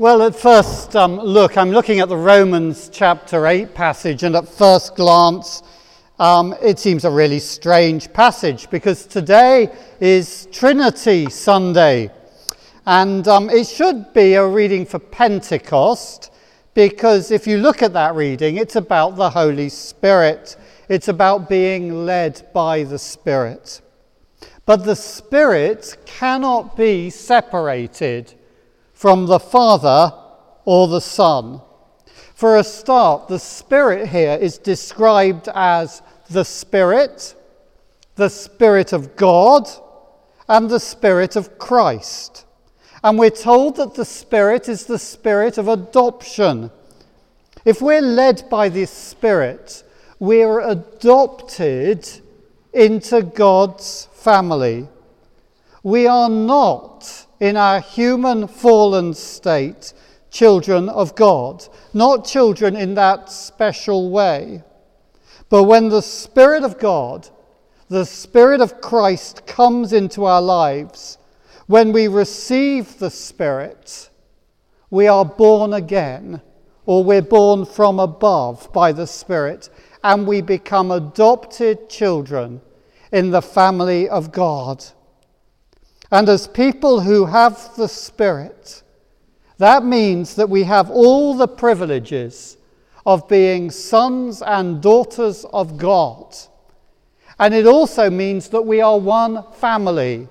Well, 0.00 0.22
at 0.22 0.36
first 0.36 0.94
um, 0.94 1.18
look, 1.18 1.58
I'm 1.58 1.72
looking 1.72 1.98
at 1.98 2.08
the 2.08 2.16
Romans 2.16 2.88
chapter 2.88 3.48
8 3.48 3.74
passage, 3.74 4.22
and 4.22 4.36
at 4.36 4.48
first 4.48 4.94
glance, 4.94 5.64
um, 6.20 6.54
it 6.62 6.78
seems 6.78 7.04
a 7.04 7.10
really 7.10 7.40
strange 7.40 8.12
passage 8.12 8.70
because 8.70 9.06
today 9.06 9.76
is 9.98 10.46
Trinity 10.52 11.28
Sunday. 11.28 12.12
And 12.86 13.26
um, 13.26 13.50
it 13.50 13.66
should 13.66 14.12
be 14.12 14.34
a 14.34 14.46
reading 14.46 14.86
for 14.86 15.00
Pentecost 15.00 16.30
because 16.74 17.32
if 17.32 17.48
you 17.48 17.58
look 17.58 17.82
at 17.82 17.92
that 17.94 18.14
reading, 18.14 18.56
it's 18.56 18.76
about 18.76 19.16
the 19.16 19.30
Holy 19.30 19.68
Spirit. 19.68 20.56
It's 20.88 21.08
about 21.08 21.48
being 21.48 22.06
led 22.06 22.46
by 22.54 22.84
the 22.84 23.00
Spirit. 23.00 23.80
But 24.64 24.84
the 24.84 24.94
Spirit 24.94 25.96
cannot 26.06 26.76
be 26.76 27.10
separated 27.10 28.37
from 28.98 29.26
the 29.26 29.38
Father 29.38 30.12
or 30.64 30.88
the 30.88 31.00
Son. 31.00 31.60
For 32.34 32.56
a 32.56 32.64
start, 32.64 33.28
the 33.28 33.38
Spirit 33.38 34.08
here 34.08 34.36
is 34.40 34.58
described 34.58 35.48
as 35.54 36.02
the 36.28 36.44
Spirit, 36.44 37.36
the 38.16 38.28
Spirit 38.28 38.92
of 38.92 39.14
God, 39.14 39.68
and 40.48 40.68
the 40.68 40.80
Spirit 40.80 41.36
of 41.36 41.60
Christ. 41.60 42.44
And 43.04 43.16
we're 43.16 43.30
told 43.30 43.76
that 43.76 43.94
the 43.94 44.04
Spirit 44.04 44.68
is 44.68 44.86
the 44.86 44.98
Spirit 44.98 45.58
of 45.58 45.68
adoption. 45.68 46.72
If 47.64 47.80
we're 47.80 48.02
led 48.02 48.50
by 48.50 48.68
this 48.68 48.90
Spirit, 48.90 49.84
we're 50.18 50.58
adopted 50.58 52.08
into 52.72 53.22
God's 53.22 54.08
family. 54.12 54.88
We 55.84 56.08
are 56.08 56.28
not 56.28 57.26
in 57.40 57.56
our 57.56 57.80
human 57.80 58.48
fallen 58.48 59.14
state, 59.14 59.92
children 60.30 60.88
of 60.88 61.14
God, 61.14 61.66
not 61.94 62.24
children 62.24 62.76
in 62.76 62.94
that 62.94 63.30
special 63.30 64.10
way. 64.10 64.62
But 65.48 65.64
when 65.64 65.88
the 65.88 66.02
Spirit 66.02 66.62
of 66.62 66.78
God, 66.78 67.28
the 67.88 68.04
Spirit 68.04 68.60
of 68.60 68.80
Christ 68.80 69.46
comes 69.46 69.92
into 69.92 70.24
our 70.24 70.42
lives, 70.42 71.18
when 71.66 71.92
we 71.92 72.08
receive 72.08 72.98
the 72.98 73.10
Spirit, 73.10 74.10
we 74.90 75.06
are 75.06 75.24
born 75.24 75.72
again, 75.74 76.40
or 76.86 77.04
we're 77.04 77.22
born 77.22 77.64
from 77.64 77.98
above 77.98 78.72
by 78.72 78.92
the 78.92 79.06
Spirit, 79.06 79.68
and 80.02 80.26
we 80.26 80.40
become 80.40 80.90
adopted 80.90 81.88
children 81.88 82.60
in 83.12 83.30
the 83.30 83.42
family 83.42 84.08
of 84.08 84.32
God. 84.32 84.84
And 86.10 86.28
as 86.28 86.48
people 86.48 87.00
who 87.00 87.26
have 87.26 87.74
the 87.76 87.88
Spirit, 87.88 88.82
that 89.58 89.84
means 89.84 90.36
that 90.36 90.48
we 90.48 90.62
have 90.64 90.90
all 90.90 91.34
the 91.34 91.48
privileges 91.48 92.56
of 93.04 93.28
being 93.28 93.70
sons 93.70 94.42
and 94.42 94.82
daughters 94.82 95.44
of 95.52 95.76
God. 95.76 96.36
And 97.38 97.54
it 97.54 97.66
also 97.66 98.10
means 98.10 98.48
that 98.48 98.62
we 98.62 98.80
are 98.80 98.98
one 98.98 99.44
family, 99.52 100.28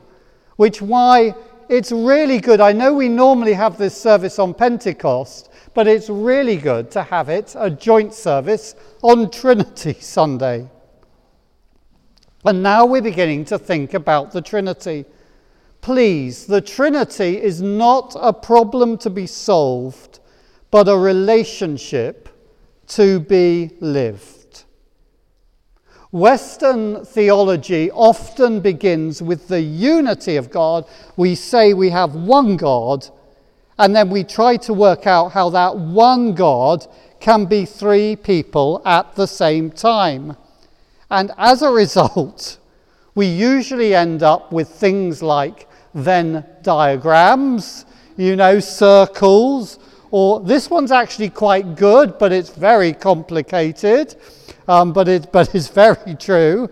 which 0.56 0.82
why 0.82 1.36
it's 1.70 1.92
really 1.92 2.40
good. 2.40 2.62
I 2.62 2.72
know 2.72 2.94
we 2.94 3.10
normally 3.10 3.54
have 3.54 3.78
this 3.78 4.00
service 4.00 4.40
on 4.40 4.54
Pentecost, 4.54 5.50
but 5.74 5.88
it's 5.88 6.10
really 6.10 6.58
good 6.58 6.90
to 6.92 7.04
have 7.04 7.30
it, 7.30 7.56
a 7.58 7.70
joint 7.70 8.14
service, 8.14 8.76
on 9.02 9.30
Trinity 9.30 9.94
Sunday. 9.94 10.70
And 12.46 12.64
now 12.64 12.86
we're 12.86 13.02
beginning 13.02 13.46
to 13.46 13.60
think 13.60 13.94
about 13.94 14.32
the 14.32 14.42
Trinity. 14.42 15.06
Please, 15.88 16.48
the 16.48 16.60
Trinity 16.60 17.42
is 17.42 17.62
not 17.62 18.14
a 18.20 18.34
problem 18.34 18.98
to 18.98 19.10
be 19.10 19.26
solved, 19.26 20.20
but 20.70 20.90
a 20.90 20.98
relationship 20.98 22.28
to 22.88 23.22
be 23.22 23.72
lived. 23.80 24.66
Western 26.12 27.06
theology 27.06 27.90
often 27.92 28.60
begins 28.60 29.22
with 29.22 29.48
the 29.48 29.62
unity 29.62 30.36
of 30.36 30.52
God. 30.52 30.84
We 31.16 31.36
say 31.36 31.74
we 31.74 31.90
have 31.92 32.16
one 32.16 32.58
God, 32.58 33.08
and 33.80 33.96
then 33.96 34.10
we 34.10 34.26
try 34.26 34.58
to 34.58 34.74
work 34.74 35.08
out 35.08 35.32
how 35.32 35.50
that 35.52 35.78
one 35.78 36.36
God 36.36 36.86
can 37.22 37.46
be 37.46 37.64
three 37.64 38.18
people 38.18 38.82
at 38.84 39.16
the 39.16 39.26
same 39.26 39.72
time. 39.72 40.36
And 41.10 41.32
as 41.38 41.62
a 41.62 41.72
result, 41.72 42.58
we 43.16 43.26
usually 43.26 43.96
end 43.96 44.22
up 44.22 44.52
with 44.52 44.68
things 44.68 45.24
like 45.24 45.67
Venn 45.94 46.46
diagrams, 46.62 47.86
you 48.18 48.36
know, 48.36 48.60
circles, 48.60 49.80
or 50.12 50.40
this 50.40 50.70
one's 50.70 50.92
actually 50.92 51.30
quite 51.30 51.76
good, 51.76 52.18
but 52.18 52.32
it's 52.32 52.50
very 52.50 52.94
complicated, 52.94 54.16
um, 54.68 54.94
but, 54.94 55.08
it, 55.08 55.32
but 55.32 55.54
it's 55.54 55.68
very 55.68 56.16
true. 56.16 56.70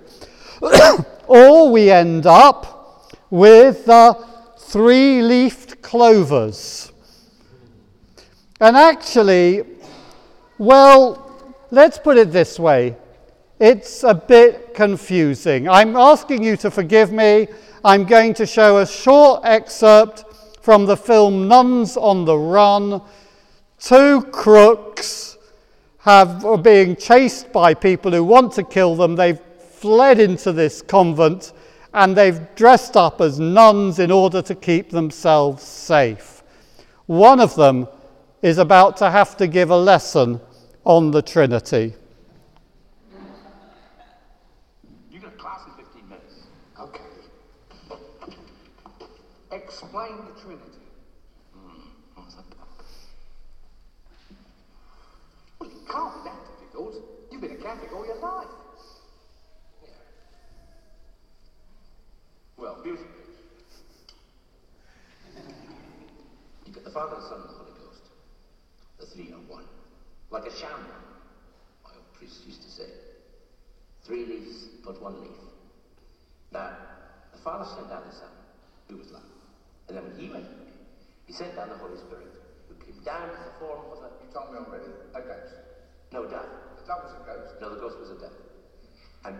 or 1.28 1.72
we 1.72 1.90
end 1.92 2.26
up 2.26 3.16
with 3.30 3.88
uh, 3.90 4.14
three 4.58 5.22
leafed 5.22 5.82
clovers. 5.82 6.92
And 8.60 8.78
actually, 8.78 9.64
well, 10.58 11.60
let's 11.72 11.98
put 11.98 12.18
it 12.18 12.32
this 12.32 12.58
way 12.58 12.96
it's 13.60 14.04
a 14.04 14.14
bit 14.14 14.74
confusing. 14.74 15.70
I'm 15.70 15.96
asking 15.96 16.44
you 16.44 16.58
to 16.58 16.70
forgive 16.70 17.12
me. 17.12 17.48
I'm 17.86 18.06
going 18.06 18.34
to 18.36 18.48
show 18.48 18.80
a 18.80 18.88
short 18.88 19.42
excerpt 19.44 20.26
from 20.60 20.88
the 20.88 20.98
film 20.98 21.48
Nuns 21.48 21.98
on 21.98 22.26
the 22.26 22.36
Run. 22.36 23.00
Two 23.78 24.24
crooks 24.32 25.38
have, 26.00 26.44
are 26.46 26.58
being 26.58 26.96
chased 26.96 27.54
by 27.54 27.76
people 27.76 28.12
who 28.12 28.24
want 28.24 28.54
to 28.54 28.64
kill 28.64 28.96
them. 28.96 29.16
They've 29.16 29.40
fled 29.70 30.20
into 30.20 30.52
this 30.52 30.82
convent 30.82 31.54
and 31.94 32.18
they've 32.18 32.56
dressed 32.56 32.98
up 32.98 33.22
as 33.22 33.40
nuns 33.40 34.00
in 34.00 34.10
order 34.10 34.42
to 34.42 34.56
keep 34.56 34.90
themselves 34.90 35.62
safe. 35.62 36.42
One 37.06 37.40
of 37.40 37.54
them 37.54 37.88
is 38.42 38.58
about 38.58 38.98
to 38.98 39.12
have 39.12 39.38
to 39.38 39.46
give 39.46 39.70
a 39.70 39.78
lesson 39.78 40.42
on 40.86 41.12
the 41.12 41.22
Trinity. 41.22 41.94
explain 49.96 50.18
the 50.18 50.42
Trinity. 50.42 50.88
Mm, 51.58 51.88
well, 55.60 55.70
it 55.70 55.88
can't 55.90 56.14
be 56.14 56.30
that 56.30 56.40
difficult. 56.60 56.96
You've 57.32 57.42
been 57.42 57.52
a 57.52 57.56
Catholic 57.56 57.94
all 57.94 58.06
your 58.06 58.18
life. 58.18 58.48
Yeah. 59.84 59.90
Well, 62.58 62.78
beautiful. 62.84 63.08
You've 66.66 66.76
got 66.76 66.84
the 66.84 66.85
Father, 66.96 67.20
Son, 67.28 67.44
and 67.44 67.50
the 67.52 67.60
Holy 67.60 67.76
Ghost. 67.76 68.08
The 69.04 69.06
three 69.08 69.28
are 69.36 69.44
one. 69.52 69.68
Like 70.32 70.48
a 70.48 70.56
sham 70.56 70.80
my 71.84 71.92
old 71.92 72.08
priest 72.14 72.48
used 72.48 72.64
to 72.64 72.72
say. 72.72 72.88
Three 74.08 74.26
leaves, 74.26 74.72
but 74.86 75.02
one 75.04 75.20
leaf. 75.20 75.36
Now, 76.54 76.72
the 77.34 77.40
Father 77.40 77.68
sent 77.76 77.90
down 77.90 78.04
the 78.08 78.16
Son, 78.16 78.32
who 78.88 78.96
was 78.96 79.12
love. 79.12 79.28
And 79.90 79.98
then 79.98 80.08
when 80.08 80.16
he 80.16 80.32
went, 80.32 80.48
he 81.28 81.34
sent 81.34 81.58
down 81.58 81.68
the 81.68 81.76
Holy 81.76 81.98
Spirit, 81.98 82.32
who 82.70 82.76
came 82.80 83.04
down 83.04 83.28
in 83.28 83.44
the 83.44 83.60
form 83.60 83.92
of 83.92 84.00
a... 84.00 84.16
You 84.24 84.32
told 84.32 84.56
me 84.56 84.64
already, 84.64 84.88
a 84.88 85.20
ghost. 85.20 85.52
No, 86.14 86.24
dove. 86.24 86.48
That 86.88 87.04
was 87.04 87.12
a 87.12 87.26
ghost. 87.28 87.60
No, 87.60 87.76
the 87.76 87.82
ghost 87.82 88.00
was 88.00 88.12
a 88.12 88.22
dove. 88.24 88.40
And 89.26 89.36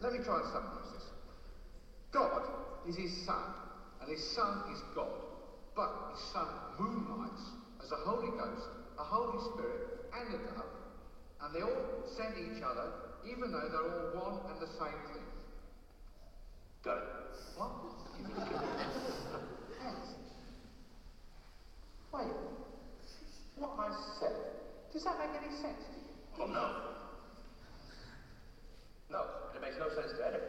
let 0.00 0.12
me 0.12 0.22
try 0.22 0.38
and 0.38 0.46
summarize 0.54 0.94
this. 0.94 1.10
God 2.12 2.46
is 2.86 2.94
his 2.94 3.26
son, 3.26 3.50
and 4.00 4.08
his 4.08 4.22
son 4.30 4.62
is 4.70 4.78
God. 4.94 5.29
But 5.76 6.18
son 6.32 6.48
moonlights 6.78 7.42
as 7.82 7.90
a 7.92 7.96
Holy 8.08 8.30
Ghost, 8.36 8.68
a 8.98 9.04
Holy 9.04 9.38
Spirit, 9.52 10.10
and 10.12 10.34
a 10.34 10.38
dove, 10.38 10.64
and 11.42 11.54
they 11.54 11.62
all 11.62 12.04
send 12.16 12.34
each 12.36 12.62
other, 12.62 12.92
even 13.24 13.52
though 13.52 13.68
they're 13.70 13.80
all 13.80 14.32
one 14.32 14.52
and 14.52 14.60
the 14.60 14.66
same 14.66 15.00
thing. 15.12 15.24
Got 16.84 16.98
it. 16.98 17.04
What? 17.56 17.70
Wait, 22.12 22.26
what 23.56 23.70
I 23.78 23.88
said, 24.18 24.36
does 24.92 25.04
that 25.04 25.18
make 25.18 25.30
any 25.40 25.54
sense 25.56 25.84
to 25.86 25.94
you? 25.94 26.10
Well, 26.38 26.48
no. 26.48 26.66
No, 29.10 29.24
it 29.54 29.60
makes 29.60 29.76
no 29.78 29.88
sense 29.94 30.12
to 30.18 30.26
anyone. 30.26 30.48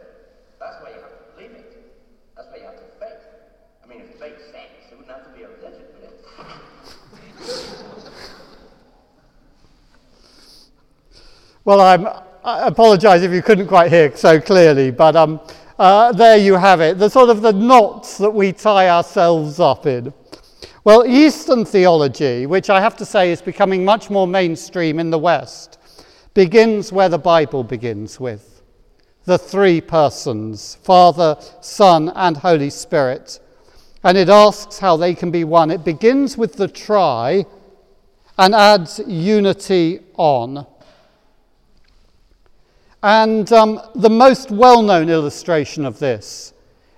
That's 0.60 0.78
why 0.82 0.90
you 0.90 1.02
have 1.02 1.12
to 1.12 1.24
believe 1.36 1.52
it. 1.52 1.72
That's 2.36 2.48
why 2.50 2.58
you 2.58 2.64
have 2.64 2.76
to 2.76 2.88
faith. 3.00 3.24
I 3.84 3.88
mean, 3.88 4.02
if 4.02 4.10
it 4.10 4.20
makes 4.20 4.44
sense, 4.52 4.90
it 4.92 4.98
wouldn't 4.98 5.16
have 5.16 5.26
to 5.26 5.34
be 5.38 5.44
a 5.44 5.50
religion, 5.50 5.86
would 5.94 6.04
it? 6.04 6.26
Well, 11.72 11.80
I'm, 11.80 12.06
I 12.44 12.68
apologize 12.68 13.24
if 13.24 13.32
you 13.32 13.42
couldn't 13.42 13.68
quite 13.68 13.90
hear 13.90 14.14
so 14.14 14.42
clearly, 14.42 14.92
but 14.92 15.16
um, 15.16 15.40
uh, 15.80 16.12
there 16.12 16.36
you 16.36 16.56
have 16.56 16.82
it, 16.82 16.98
the 16.98 17.10
sort 17.10 17.30
of 17.30 17.42
the 17.42 17.54
knots 17.54 18.18
that 18.18 18.30
we 18.30 18.52
tie 18.52 18.90
ourselves 18.90 19.58
up 19.58 19.86
in. 19.86 20.14
Well, 20.84 21.06
Eastern 21.06 21.64
theology, 21.64 22.46
which 22.46 22.70
I 22.70 22.82
have 22.82 22.98
to 22.98 23.06
say 23.06 23.32
is 23.32 23.42
becoming 23.42 23.86
much 23.86 24.10
more 24.10 24.28
mainstream 24.28 25.00
in 25.00 25.12
the 25.12 25.18
West, 25.18 25.80
begins 26.34 26.92
where 26.92 27.08
the 27.08 27.18
Bible 27.18 27.64
begins 27.64 28.20
with 28.20 28.62
the 29.24 29.38
three 29.38 29.80
persons 29.80 30.76
Father, 30.84 31.38
Son, 31.62 32.12
and 32.16 32.36
Holy 32.36 32.70
Spirit. 32.70 33.40
And 34.04 34.18
it 34.18 34.28
asks 34.28 34.80
how 34.80 34.98
they 34.98 35.16
can 35.16 35.32
be 35.32 35.46
one. 35.46 35.72
It 35.72 35.86
begins 35.86 36.38
with 36.38 36.58
the 36.58 36.68
try 36.68 37.46
and 38.38 38.54
adds 38.54 39.00
unity 39.08 40.02
on. 40.18 40.68
And 43.04 43.52
um, 43.52 43.82
the 43.96 44.10
most 44.10 44.52
well 44.52 44.84
known 44.84 45.10
illustration 45.10 45.86
of 45.86 45.98
this 46.00 46.54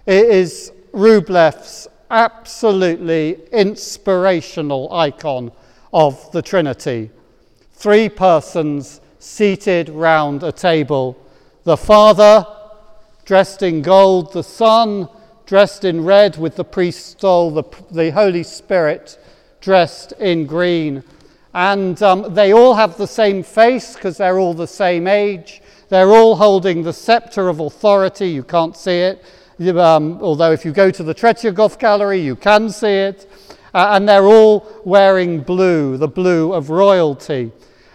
is 0.06 0.72
Rublev's 0.92 1.88
absolutely 2.12 3.40
inspirational 3.52 4.94
icon 4.94 5.52
of 5.94 6.32
the 6.32 6.42
Trinity. 6.42 7.10
Three 7.72 8.10
persons 8.10 9.00
seated 9.20 9.90
round 9.90 10.44
a 10.44 10.52
table 10.52 11.18
the 11.64 11.78
Father, 11.78 12.46
dressed 13.24 13.64
in 13.64 13.82
gold, 13.82 14.34
the 14.34 14.44
Son, 14.44 15.08
dressed 15.46 15.86
in 15.86 16.04
red 16.04 16.38
with 16.38 16.58
the 16.58 16.66
priest's 16.66 17.12
stole, 17.12 17.52
the, 17.52 17.64
the 17.90 18.12
Holy 18.12 18.44
Spirit, 18.44 19.18
dressed 19.62 20.12
in 20.20 20.46
green. 20.46 21.04
And 21.54 22.02
um, 22.04 22.34
they 22.34 22.52
all 22.52 22.74
have 22.74 22.98
the 22.98 23.08
same 23.08 23.44
face 23.44 23.96
because 23.96 24.18
they're 24.18 24.40
all 24.40 24.54
the 24.54 24.68
same 24.68 25.08
age. 25.08 25.62
They're 25.94 26.10
all 26.10 26.38
holding 26.38 26.82
the 26.82 26.92
scepter 26.92 27.50
of 27.50 27.60
authority. 27.60 28.32
You 28.32 28.42
can't 28.42 28.76
see 28.76 29.02
it. 29.02 29.24
Um, 29.78 30.18
although, 30.24 30.52
if 30.52 30.66
you 30.66 30.72
go 30.72 30.90
to 30.90 31.04
the 31.04 31.14
Tretyakov 31.14 31.78
Gallery, 31.78 32.20
you 32.20 32.36
can 32.36 32.72
see 32.72 32.88
it. 32.88 33.30
Uh, 33.76 33.90
and 33.92 34.10
they're 34.10 34.26
all 34.26 34.68
wearing 34.86 35.42
blue, 35.42 35.98
the 35.98 36.08
blue 36.08 36.52
of 36.52 36.72
royalty. 36.72 37.52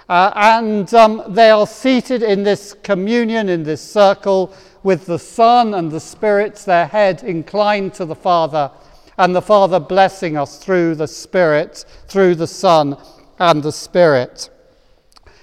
Uh, 0.08 0.30
and 0.36 0.94
um, 0.94 1.24
they 1.26 1.50
are 1.50 1.66
seated 1.66 2.22
in 2.22 2.44
this 2.44 2.72
communion, 2.84 3.48
in 3.48 3.64
this 3.64 3.82
circle, 3.82 4.54
with 4.84 5.06
the 5.06 5.18
Son 5.18 5.74
and 5.74 5.90
the 5.90 5.98
Spirit, 5.98 6.54
their 6.54 6.86
head 6.86 7.24
inclined 7.24 7.94
to 7.94 8.04
the 8.04 8.14
Father, 8.14 8.70
and 9.16 9.34
the 9.34 9.42
Father 9.42 9.80
blessing 9.80 10.36
us 10.36 10.62
through 10.62 10.94
the 10.94 11.08
Spirit, 11.08 11.84
through 12.06 12.36
the 12.36 12.46
Son 12.46 12.96
and 13.40 13.60
the 13.60 13.72
Spirit. 13.72 14.50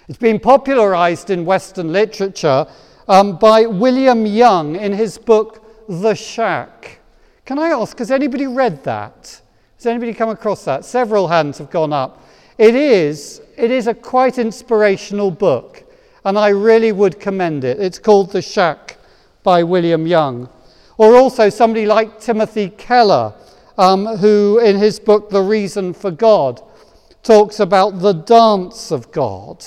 It's 0.07 0.19
been 0.19 0.39
popularized 0.39 1.31
in 1.31 1.45
Western 1.45 1.91
literature 1.91 2.67
um, 3.07 3.37
by 3.37 3.65
William 3.65 4.25
Young 4.25 4.75
in 4.75 4.93
his 4.93 5.17
book 5.17 5.65
The 5.87 6.13
Shack. 6.13 6.99
Can 7.45 7.57
I 7.57 7.69
ask, 7.69 7.97
has 7.97 8.11
anybody 8.11 8.45
read 8.45 8.83
that? 8.83 9.41
Has 9.77 9.85
anybody 9.87 10.13
come 10.13 10.29
across 10.29 10.63
that? 10.65 10.85
Several 10.85 11.27
hands 11.27 11.57
have 11.57 11.71
gone 11.71 11.91
up. 11.91 12.23
It 12.57 12.75
is 12.75 13.41
it 13.57 13.71
is 13.71 13.87
a 13.87 13.93
quite 13.93 14.37
inspirational 14.37 15.31
book, 15.31 15.83
and 16.23 16.37
I 16.37 16.49
really 16.49 16.91
would 16.91 17.19
commend 17.19 17.63
it. 17.63 17.79
It's 17.79 17.99
called 17.99 18.31
The 18.31 18.41
Shack 18.41 18.97
by 19.43 19.63
William 19.63 20.05
Young. 20.05 20.49
Or 20.97 21.15
also 21.15 21.49
somebody 21.49 21.85
like 21.85 22.19
Timothy 22.19 22.69
Keller, 22.69 23.33
um, 23.77 24.05
who 24.05 24.59
in 24.59 24.77
his 24.77 24.99
book 24.99 25.29
The 25.29 25.41
Reason 25.41 25.93
for 25.93 26.11
God 26.11 26.61
talks 27.23 27.59
about 27.59 27.99
the 27.99 28.13
dance 28.13 28.91
of 28.91 29.11
God. 29.11 29.65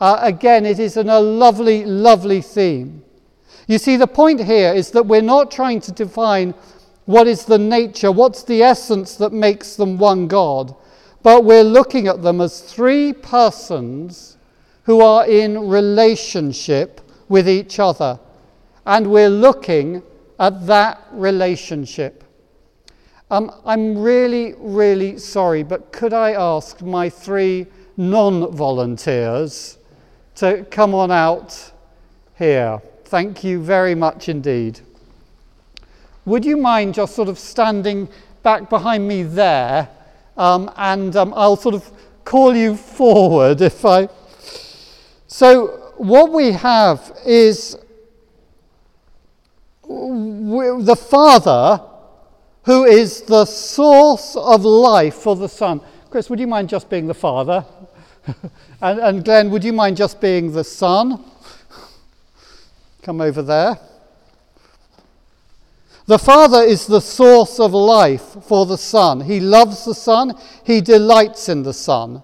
Uh, 0.00 0.18
again, 0.22 0.64
it 0.64 0.78
is 0.78 0.96
a 0.96 1.02
lovely, 1.02 1.84
lovely 1.84 2.40
theme. 2.40 3.02
You 3.66 3.78
see, 3.78 3.96
the 3.96 4.06
point 4.06 4.42
here 4.44 4.72
is 4.72 4.92
that 4.92 5.06
we're 5.06 5.20
not 5.22 5.50
trying 5.50 5.80
to 5.82 5.92
define 5.92 6.54
what 7.04 7.26
is 7.26 7.44
the 7.44 7.58
nature, 7.58 8.12
what's 8.12 8.42
the 8.44 8.62
essence 8.62 9.16
that 9.16 9.32
makes 9.32 9.76
them 9.76 9.98
one 9.98 10.28
God 10.28 10.74
but 11.22 11.44
we're 11.44 11.64
looking 11.64 12.06
at 12.06 12.22
them 12.22 12.40
as 12.40 12.60
three 12.60 13.12
persons 13.12 14.36
who 14.84 15.00
are 15.00 15.26
in 15.26 15.68
relationship 15.68 17.00
with 17.28 17.48
each 17.48 17.78
other. 17.78 18.18
And 18.86 19.10
we're 19.10 19.28
looking 19.28 20.02
at 20.38 20.66
that 20.66 21.06
relationship. 21.12 22.24
Um, 23.30 23.52
I'm 23.66 23.98
really, 23.98 24.54
really 24.56 25.18
sorry, 25.18 25.62
but 25.62 25.92
could 25.92 26.14
I 26.14 26.32
ask 26.32 26.80
my 26.80 27.10
three 27.10 27.66
non 27.98 28.50
volunteers 28.52 29.76
to 30.38 30.64
come 30.70 30.94
on 30.94 31.10
out 31.10 31.72
here? 32.36 32.80
Thank 33.04 33.42
you 33.42 33.60
very 33.60 33.94
much 33.94 34.28
indeed. 34.28 34.80
Would 36.24 36.44
you 36.44 36.56
mind 36.56 36.94
just 36.94 37.14
sort 37.14 37.28
of 37.28 37.38
standing 37.38 38.08
back 38.42 38.70
behind 38.70 39.08
me 39.08 39.22
there? 39.22 39.88
Um, 40.36 40.70
and 40.76 41.16
um, 41.16 41.32
I'll 41.34 41.56
sort 41.56 41.74
of 41.74 41.90
call 42.24 42.54
you 42.54 42.76
forward 42.76 43.60
if 43.60 43.84
I. 43.84 44.08
So, 45.26 45.92
what 45.96 46.30
we 46.30 46.52
have 46.52 47.18
is 47.26 47.76
the 49.82 50.96
Father 50.96 51.82
who 52.62 52.84
is 52.84 53.22
the 53.22 53.46
source 53.46 54.36
of 54.36 54.64
life 54.64 55.14
for 55.14 55.34
the 55.34 55.48
Son. 55.48 55.80
Chris, 56.10 56.28
would 56.28 56.38
you 56.38 56.46
mind 56.46 56.68
just 56.68 56.90
being 56.90 57.06
the 57.06 57.14
Father? 57.14 57.64
and, 58.80 58.98
and 59.00 59.24
Glenn, 59.24 59.50
would 59.50 59.64
you 59.64 59.72
mind 59.72 59.96
just 59.96 60.20
being 60.20 60.52
the 60.52 60.64
Son? 60.64 61.24
Come 63.02 63.20
over 63.20 63.42
there. 63.42 63.78
The 66.06 66.18
Father 66.18 66.62
is 66.62 66.86
the 66.86 67.00
source 67.00 67.60
of 67.60 67.74
life 67.74 68.36
for 68.44 68.64
the 68.64 68.78
Son. 68.78 69.20
He 69.20 69.40
loves 69.40 69.84
the 69.84 69.94
Son, 69.94 70.34
He 70.64 70.80
delights 70.80 71.48
in 71.48 71.62
the 71.62 71.74
Son. 71.74 72.22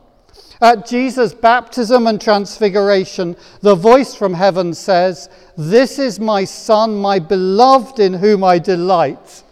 At 0.60 0.86
Jesus' 0.86 1.34
baptism 1.34 2.06
and 2.06 2.18
transfiguration, 2.18 3.36
the 3.60 3.74
voice 3.74 4.14
from 4.14 4.32
heaven 4.32 4.72
says, 4.72 5.28
This 5.58 5.98
is 5.98 6.18
my 6.18 6.44
Son, 6.44 6.96
my 6.96 7.18
beloved, 7.18 7.98
in 7.98 8.14
whom 8.14 8.42
I 8.42 8.58
delight. 8.58 9.42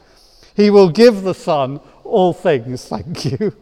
He 0.55 0.71
will 0.71 0.89
give 0.89 1.23
the 1.23 1.35
Son 1.35 1.81
all 2.05 2.33
things. 2.33 2.85
Thank 2.89 3.27
you. 3.27 3.55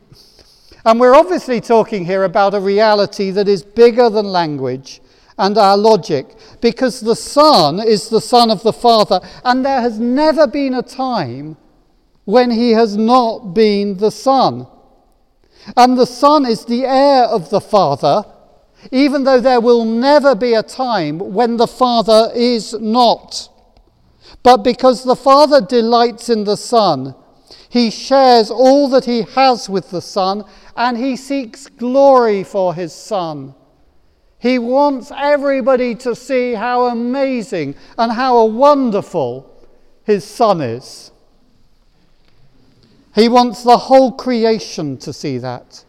And 0.84 0.98
we're 0.98 1.14
obviously 1.14 1.60
talking 1.60 2.04
here 2.04 2.24
about 2.24 2.54
a 2.54 2.60
reality 2.60 3.30
that 3.32 3.48
is 3.48 3.62
bigger 3.62 4.08
than 4.08 4.26
language 4.26 5.00
and 5.38 5.56
our 5.58 5.76
logic 5.76 6.36
because 6.60 7.00
the 7.00 7.16
Son 7.16 7.80
is 7.80 8.08
the 8.08 8.20
Son 8.20 8.50
of 8.50 8.62
the 8.62 8.72
Father, 8.72 9.20
and 9.44 9.64
there 9.64 9.80
has 9.80 9.98
never 9.98 10.46
been 10.46 10.74
a 10.74 10.82
time 10.82 11.56
when 12.24 12.50
he 12.50 12.70
has 12.70 12.96
not 12.96 13.54
been 13.54 13.96
the 13.96 14.10
Son. 14.10 14.66
And 15.76 15.98
the 15.98 16.06
Son 16.06 16.46
is 16.46 16.64
the 16.64 16.84
heir 16.84 17.24
of 17.24 17.50
the 17.50 17.60
Father, 17.60 18.24
even 18.90 19.24
though 19.24 19.40
there 19.40 19.60
will 19.60 19.84
never 19.84 20.34
be 20.34 20.54
a 20.54 20.62
time 20.62 21.18
when 21.18 21.56
the 21.56 21.66
Father 21.66 22.30
is 22.34 22.72
not. 22.74 23.48
But 24.42 24.58
because 24.58 25.04
the 25.04 25.16
Father 25.16 25.60
delights 25.60 26.30
in 26.30 26.44
the 26.44 26.56
Son, 26.56 27.14
he 27.68 27.90
shares 27.90 28.50
all 28.50 28.88
that 28.88 29.04
he 29.04 29.22
has 29.22 29.68
with 29.68 29.90
the 29.90 30.00
Son, 30.00 30.44
and 30.80 30.96
he 30.96 31.14
seeks 31.14 31.66
glory 31.66 32.42
for 32.42 32.74
his 32.74 32.94
Son. 32.94 33.54
He 34.38 34.58
wants 34.58 35.12
everybody 35.14 35.94
to 35.96 36.16
see 36.16 36.54
how 36.54 36.86
amazing 36.86 37.74
and 37.98 38.10
how 38.10 38.46
wonderful 38.46 39.68
his 40.04 40.24
son 40.24 40.62
is. 40.62 41.12
He 43.14 43.28
wants 43.28 43.62
the 43.62 43.76
whole 43.76 44.12
creation 44.12 44.96
to 44.98 45.12
see 45.12 45.36
that. 45.36 45.84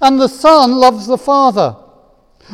And 0.00 0.20
the 0.20 0.28
Son 0.28 0.72
loves 0.72 1.06
the 1.06 1.18
Father. 1.18 1.76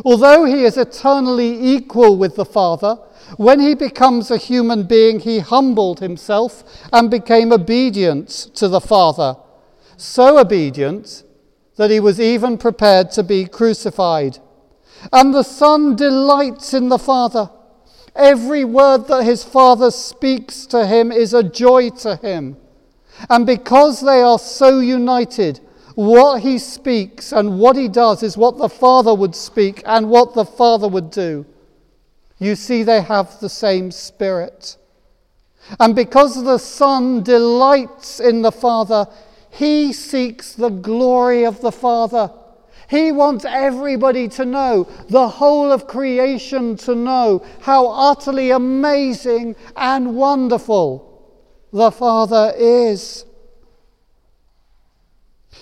Although 0.05 0.45
he 0.45 0.65
is 0.65 0.77
eternally 0.77 1.75
equal 1.75 2.19
with 2.19 2.37
the 2.37 2.45
Father, 2.45 2.97
when 3.39 3.61
he 3.61 3.75
becomes 3.75 4.31
a 4.31 4.37
human 4.37 4.83
being, 4.83 5.21
he 5.21 5.39
humbled 5.39 6.01
himself 6.01 6.63
and 6.93 7.11
became 7.11 7.51
obedient 7.51 8.29
to 8.57 8.69
the 8.69 8.83
Father. 8.83 9.37
So 9.97 10.39
obedient 10.39 11.23
that 11.79 11.91
he 11.91 12.01
was 12.01 12.21
even 12.21 12.59
prepared 12.59 13.11
to 13.13 13.23
be 13.23 13.47
crucified. 13.47 14.39
And 15.13 15.33
the 15.33 15.45
Son 15.45 15.95
delights 15.97 16.75
in 16.75 16.89
the 16.89 16.99
Father. 16.99 17.51
Every 18.17 18.65
word 18.65 19.07
that 19.07 19.25
his 19.25 19.45
Father 19.45 19.93
speaks 19.93 20.67
to 20.67 20.87
him 20.87 21.13
is 21.13 21.33
a 21.33 21.43
joy 21.43 21.91
to 22.01 22.17
him. 22.17 22.57
And 23.31 23.47
because 23.47 24.01
they 24.01 24.21
are 24.21 24.41
so 24.41 24.81
united, 24.81 25.61
what 25.95 26.43
he 26.43 26.59
speaks 26.59 27.33
and 27.33 27.61
what 27.61 27.77
he 27.77 27.89
does 27.89 28.25
is 28.25 28.37
what 28.37 28.59
the 28.59 28.69
Father 28.69 29.15
would 29.15 29.37
speak 29.37 29.81
and 29.87 30.11
what 30.11 30.35
the 30.35 30.45
Father 30.45 30.89
would 30.89 31.11
do. 31.11 31.47
You 32.41 32.57
see, 32.57 32.83
they 32.83 33.03
have 33.03 33.39
the 33.39 33.49
same 33.49 33.93
spirit. 33.93 34.77
And 35.79 35.95
because 35.95 36.43
the 36.43 36.59
Son 36.59 37.23
delights 37.23 38.19
in 38.19 38.43
the 38.43 38.53
Father, 38.53 39.07
he 39.59 39.93
seeks 39.93 40.53
the 40.53 40.69
glory 40.69 41.45
of 41.45 41.61
the 41.61 41.73
Father. 41.73 42.31
He 42.89 43.11
wants 43.11 43.45
everybody 43.45 44.29
to 44.29 44.45
know, 44.45 44.87
the 45.09 45.29
whole 45.29 45.73
of 45.73 45.89
creation 45.89 46.77
to 46.77 46.95
know, 46.95 47.45
how 47.63 47.89
utterly 47.89 48.53
amazing 48.53 49.57
and 49.77 50.15
wonderful 50.15 51.35
the 51.73 51.91
Father 51.91 52.55
is. 52.57 53.25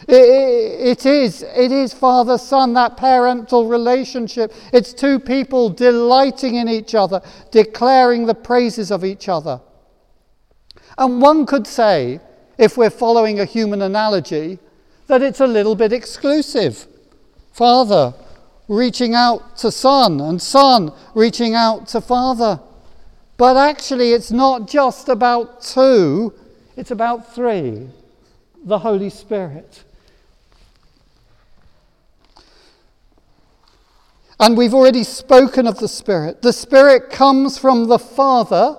It, 0.06 0.14
it, 0.14 0.88
it 0.88 1.06
is, 1.06 1.42
it 1.42 1.72
is 1.72 1.94
father 1.94 2.36
son, 2.36 2.74
that 2.74 2.98
parental 2.98 3.66
relationship. 3.66 4.52
It's 4.74 4.92
two 4.92 5.18
people 5.18 5.70
delighting 5.70 6.56
in 6.56 6.68
each 6.68 6.94
other, 6.94 7.22
declaring 7.50 8.26
the 8.26 8.34
praises 8.34 8.90
of 8.90 9.06
each 9.06 9.30
other. 9.30 9.62
And 10.98 11.22
one 11.22 11.46
could 11.46 11.66
say, 11.66 12.20
if 12.58 12.76
we're 12.76 12.90
following 12.90 13.40
a 13.40 13.44
human 13.44 13.82
analogy, 13.82 14.58
that 15.06 15.22
it's 15.22 15.40
a 15.40 15.46
little 15.46 15.74
bit 15.74 15.92
exclusive. 15.92 16.86
Father 17.52 18.14
reaching 18.68 19.14
out 19.14 19.56
to 19.58 19.70
son, 19.70 20.20
and 20.20 20.40
son 20.42 20.92
reaching 21.14 21.54
out 21.54 21.86
to 21.88 22.00
father. 22.00 22.60
But 23.36 23.56
actually, 23.56 24.12
it's 24.12 24.30
not 24.30 24.68
just 24.68 25.08
about 25.08 25.62
two, 25.62 26.32
it's 26.76 26.90
about 26.90 27.34
three 27.34 27.88
the 28.64 28.80
Holy 28.80 29.10
Spirit. 29.10 29.84
And 34.40 34.56
we've 34.56 34.74
already 34.74 35.04
spoken 35.04 35.68
of 35.68 35.78
the 35.78 35.86
Spirit. 35.88 36.42
The 36.42 36.52
Spirit 36.52 37.10
comes 37.10 37.58
from 37.58 37.86
the 37.86 37.98
Father, 37.98 38.76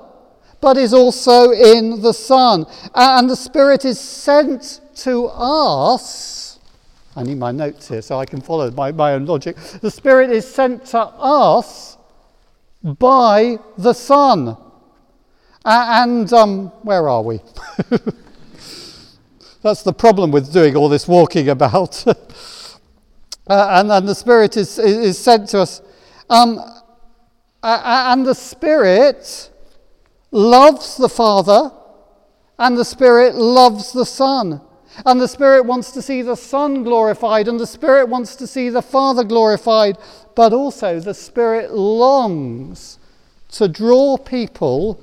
but 0.62 0.78
is 0.78 0.94
also 0.94 1.52
in 1.52 2.02
the 2.02 2.14
Son. 2.14 2.66
And 2.96 3.30
the 3.30 3.36
Spirit 3.36 3.86
is 3.86 4.00
sent 4.00 4.82
to 4.98 5.28
us. 5.28 6.60
I 7.16 7.24
need 7.24 7.38
my 7.38 7.52
notes 7.52 7.88
here 7.88 8.02
so 8.02 8.20
I 8.20 8.26
can 8.26 8.42
follow 8.42 8.70
my, 8.72 8.92
my 8.92 9.14
own 9.14 9.26
logic. 9.26 9.58
The 9.82 9.92
Spirit 9.92 10.30
is 10.30 10.48
sent 10.48 10.86
to 10.88 11.00
us 11.00 11.98
by 12.84 13.58
the 13.78 13.94
Son. 13.94 14.58
And 15.66 16.32
um, 16.32 16.68
where 16.84 17.10
are 17.10 17.22
we? 17.22 17.42
That's 19.62 19.84
the 19.84 19.94
problem 19.94 20.32
with 20.32 20.54
doing 20.54 20.76
all 20.76 20.90
this 20.90 21.08
walking 21.08 21.50
about. 21.50 22.06
Uh, 23.50 23.80
and, 23.80 23.90
and 23.90 24.06
the 24.06 24.14
Spirit 24.14 24.58
is, 24.58 24.78
is 24.78 25.18
sent 25.18 25.48
to 25.48 25.62
us. 25.62 25.82
Um, 26.30 26.60
and 27.64 28.26
the 28.26 28.36
Spirit 28.36 29.50
loves 30.32 30.98
the 30.98 31.10
Father, 31.10 31.72
and 32.60 32.78
the 32.78 32.86
Spirit 32.86 33.36
loves 33.36 33.92
the 33.92 34.06
Son. 34.06 34.62
And 35.06 35.22
the 35.22 35.28
Spirit 35.28 35.66
wants 35.66 35.92
to 35.92 36.02
see 36.02 36.22
the 36.22 36.36
Son 36.36 36.84
glorified, 36.84 37.48
and 37.48 37.60
the 37.60 37.68
Spirit 37.68 38.10
wants 38.10 38.36
to 38.38 38.48
see 38.48 38.70
the 38.70 38.82
Father 38.82 39.24
glorified. 39.24 39.98
But 40.36 40.54
also, 40.54 41.00
the 41.00 41.14
Spirit 41.14 41.72
longs 41.74 43.00
to 43.52 43.68
draw 43.68 44.18
people 44.18 45.02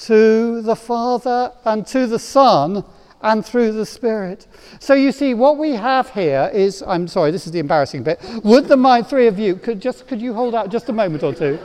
to 0.00 0.62
the 0.62 0.76
Father 0.76 1.52
and 1.64 1.86
to 1.88 2.06
the 2.06 2.18
Son 2.18 2.84
and 3.22 3.44
through 3.44 3.72
the 3.72 3.84
Spirit. 3.84 4.46
So 4.78 4.94
you 4.94 5.12
see, 5.12 5.34
what 5.34 5.58
we 5.58 5.72
have 5.72 6.10
here 6.10 6.50
is 6.54 6.82
I'm 6.86 7.06
sorry, 7.06 7.30
this 7.30 7.46
is 7.46 7.52
the 7.52 7.58
embarrassing 7.58 8.02
bit. 8.02 8.20
Would 8.44 8.68
the 8.68 8.76
my 8.76 9.02
three 9.02 9.26
of 9.26 9.38
you 9.38 9.56
could 9.56 9.80
just 9.80 10.06
could 10.06 10.22
you 10.22 10.32
hold 10.32 10.54
out 10.54 10.70
just 10.70 10.88
a 10.88 10.92
moment 10.92 11.22
or 11.22 11.34
two? 11.34 11.58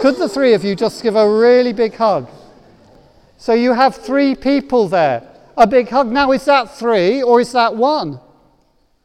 Could 0.00 0.16
the 0.16 0.28
three 0.28 0.54
of 0.54 0.64
you 0.64 0.74
just 0.74 1.02
give 1.02 1.14
a 1.14 1.28
really 1.28 1.72
big 1.72 1.94
hug? 1.94 2.28
So 3.36 3.52
you 3.52 3.74
have 3.74 3.96
three 3.96 4.34
people 4.34 4.88
there. 4.88 5.22
A 5.56 5.66
big 5.66 5.88
hug. 5.88 6.10
Now, 6.10 6.32
is 6.32 6.44
that 6.46 6.74
three 6.74 7.22
or 7.22 7.40
is 7.40 7.52
that 7.52 7.76
one? 7.76 8.18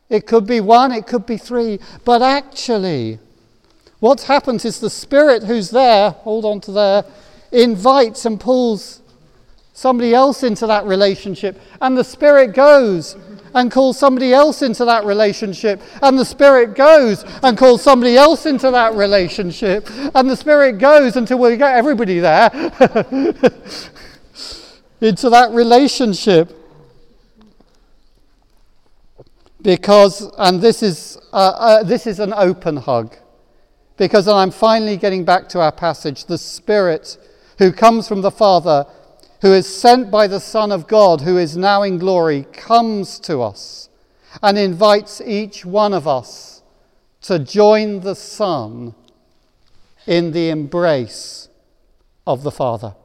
It 0.09 0.25
could 0.25 0.45
be 0.45 0.61
one, 0.61 0.91
it 0.91 1.05
could 1.05 1.25
be 1.25 1.37
three. 1.37 1.79
But 2.05 2.21
actually, 2.21 3.19
what 3.99 4.21
happens 4.21 4.63
is 4.63 4.79
the 4.79 4.89
Spirit 4.89 5.43
who's 5.43 5.69
there, 5.69 6.11
hold 6.11 6.45
on 6.45 6.61
to 6.61 6.71
there, 6.71 7.05
invites 7.51 8.25
and 8.25 8.39
pulls 8.39 9.01
somebody 9.73 10.13
else 10.13 10.43
into 10.43 10.65
that 10.67 10.85
relationship. 10.85 11.59
And 11.81 11.97
the 11.97 12.03
Spirit 12.03 12.53
goes 12.53 13.17
and 13.55 13.71
calls 13.71 13.97
somebody 13.97 14.33
else 14.33 14.61
into 14.61 14.85
that 14.85 15.05
relationship. 15.05 15.81
And 16.03 16.19
the 16.19 16.25
Spirit 16.25 16.75
goes 16.75 17.23
and 17.41 17.57
calls 17.57 17.81
somebody 17.81 18.17
else 18.17 18.45
into 18.45 18.69
that 18.69 18.93
relationship. 18.93 19.89
And 20.13 20.29
the 20.29 20.35
Spirit 20.35 20.73
goes 20.73 21.15
until 21.15 21.39
we 21.39 21.57
get 21.57 21.75
everybody 21.75 22.19
there 22.19 22.49
into 25.01 25.29
that 25.29 25.49
relationship. 25.51 26.51
Because, 29.61 30.31
and 30.37 30.61
this 30.61 30.83
is, 30.83 31.17
uh, 31.33 31.37
uh, 31.37 31.83
this 31.83 32.05
is 32.05 32.19
an 32.19 32.33
open 32.35 32.77
hug. 32.77 33.15
Because, 33.97 34.27
and 34.27 34.37
I'm 34.37 34.51
finally 34.51 34.97
getting 34.97 35.23
back 35.23 35.47
to 35.49 35.61
our 35.61 35.71
passage, 35.71 36.25
the 36.25 36.37
Spirit 36.37 37.17
who 37.57 37.71
comes 37.71 38.07
from 38.07 38.21
the 38.21 38.31
Father 38.31 38.85
who 39.41 39.53
is 39.53 39.67
sent 39.67 40.09
by 40.09 40.27
the 40.27 40.39
Son 40.39 40.71
of 40.71 40.87
God, 40.87 41.21
who 41.21 41.37
is 41.37 41.57
now 41.57 41.83
in 41.83 41.97
glory, 41.97 42.45
comes 42.51 43.19
to 43.19 43.41
us 43.41 43.89
and 44.41 44.57
invites 44.57 45.21
each 45.21 45.65
one 45.65 45.93
of 45.93 46.07
us 46.07 46.63
to 47.21 47.39
join 47.39 48.01
the 48.01 48.15
Son 48.15 48.95
in 50.05 50.31
the 50.31 50.49
embrace 50.49 51.49
of 52.27 52.43
the 52.43 52.51
Father. 52.51 52.95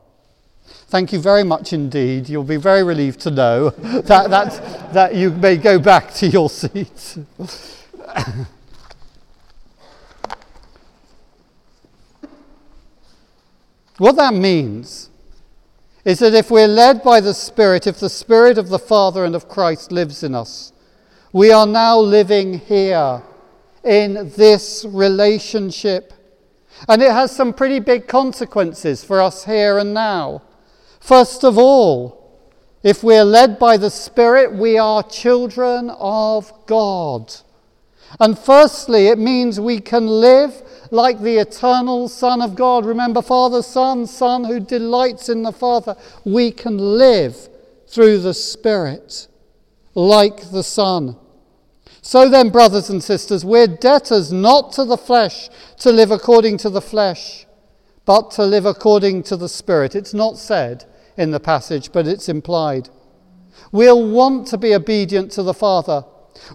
Thank 0.89 1.13
you 1.13 1.21
very 1.21 1.45
much 1.45 1.73
indeed. 1.73 2.29
You'll 2.29 2.43
be 2.43 2.57
very 2.57 2.83
relieved 2.83 3.21
to 3.21 3.31
know 3.31 3.71
that, 3.71 4.31
that, 4.31 4.93
that 4.93 5.15
you 5.15 5.31
may 5.31 5.57
go 5.57 5.79
back 5.79 6.13
to 6.15 6.27
your 6.27 6.51
seats. 6.51 7.17
what 13.99 14.17
that 14.17 14.35
means 14.35 15.10
is 16.05 16.21
that 16.21 16.35
if 16.35 16.51
we're 16.51 16.67
led 16.67 17.03
by 17.03 17.21
the 17.21 17.35
Spirit, 17.35 17.87
if 17.87 18.01
the 18.01 18.09
Spirit 18.09 18.59
of 18.59 18.69
the 18.69 18.79
Father 18.79 19.25
and 19.25 19.35
of 19.35 19.49
Christ 19.49 19.93
lives 19.93 20.23
in 20.23 20.35
us, 20.35 20.73
we 21.33 21.53
are 21.53 21.67
now 21.67 21.99
living 21.99 22.59
here 22.59 23.23
in 23.85 24.33
this 24.37 24.85
relationship. 24.89 26.13
And 26.89 27.03
it 27.03 27.11
has 27.11 27.35
some 27.35 27.53
pretty 27.53 27.81
big 27.81 28.09
consequences 28.09 29.05
for 29.05 29.21
us 29.21 29.45
here 29.45 29.79
and 29.79 29.93
now. 29.93 30.43
First 30.99 31.45
of 31.45 31.59
all, 31.59 32.21
if 32.83 33.03
we're 33.03 33.25
led 33.25 33.59
by 33.59 33.77
the 33.77 33.91
Spirit, 33.91 34.55
we 34.55 34.79
are 34.79 35.03
children 35.03 35.91
of 35.91 36.53
God. 36.67 37.35
And 38.19 38.39
firstly, 38.39 39.07
it 39.07 39.19
means 39.19 39.61
we 39.61 39.81
can 39.81 40.07
live 40.07 40.63
like 40.91 41.21
the 41.21 41.37
eternal 41.37 42.09
Son 42.09 42.43
of 42.43 42.57
God. 42.57 42.85
Remember, 42.85 43.23
Father, 43.23 43.63
Son, 43.63 44.07
Son 44.07 44.45
who 44.45 44.59
delights 44.59 45.29
in 45.29 45.43
the 45.43 45.53
Father. 45.53 45.97
We 46.25 46.51
can 46.51 46.79
live 46.79 47.49
through 47.87 48.19
the 48.19 48.35
Spirit 48.35 49.29
like 49.95 50.51
the 50.51 50.65
Son. 50.65 51.17
So 52.03 52.29
then, 52.29 52.51
brothers 52.51 52.91
and 52.91 53.03
sisters, 53.03 53.45
we're 53.45 53.67
debtors 53.67 54.33
not 54.33 54.73
to 54.73 54.85
the 54.85 54.97
flesh 54.97 55.49
to 55.79 55.93
live 55.93 56.11
according 56.11 56.57
to 56.59 56.71
the 56.71 56.81
flesh, 56.81 57.47
but 58.05 58.31
to 58.33 58.45
live 58.45 58.67
according 58.67 59.23
to 59.25 59.37
the 59.37 59.49
Spirit. 59.49 59.95
It's 59.95 60.15
not 60.15 60.39
said 60.39 60.87
in 61.17 61.31
the 61.31 61.41
passage, 61.41 61.93
but 61.93 62.09
it's 62.09 62.29
implied. 62.29 62.89
We'll 63.71 64.09
want 64.09 64.49
to 64.49 64.59
be 64.59 64.75
obedient 64.75 65.31
to 65.33 65.43
the 65.43 65.55
Father 65.55 66.05